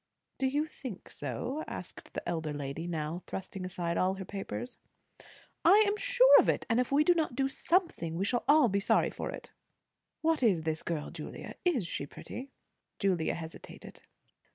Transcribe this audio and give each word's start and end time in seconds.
"Do 0.39 0.47
you 0.47 0.65
think 0.65 1.11
so?" 1.11 1.63
asked 1.67 2.15
the 2.15 2.27
elder 2.27 2.53
lady, 2.53 2.87
now 2.87 3.21
thrusting 3.27 3.63
aside 3.65 3.97
all 3.99 4.15
her 4.15 4.25
papers. 4.25 4.79
"I 5.63 5.83
am 5.85 5.95
sure 5.95 6.39
of 6.39 6.49
it. 6.49 6.65
And 6.71 6.79
if 6.79 6.91
we 6.91 7.03
do 7.03 7.13
not 7.13 7.35
do 7.35 7.47
something 7.47 8.15
we 8.15 8.25
shall 8.25 8.43
all 8.47 8.67
be 8.67 8.79
sorry 8.79 9.11
for 9.11 9.29
it." 9.29 9.51
"What 10.23 10.41
is 10.41 10.63
this 10.63 10.81
girl, 10.81 11.11
Julia? 11.11 11.53
Is 11.63 11.85
she 11.85 12.07
pretty?" 12.07 12.49
Julia 12.97 13.35
hesitated. 13.35 14.01